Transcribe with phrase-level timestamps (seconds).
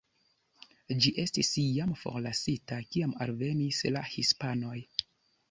[1.03, 4.77] Ĝi estis jam forlasita, kiam alvenis la hispanoj.